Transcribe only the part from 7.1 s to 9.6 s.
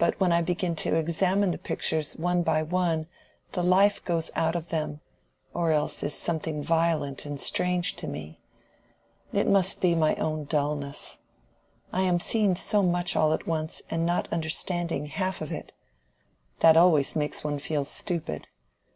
and strange to me. It